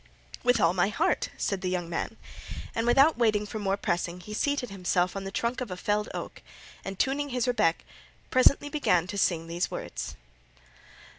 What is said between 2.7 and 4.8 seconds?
and without waiting for more pressing he seated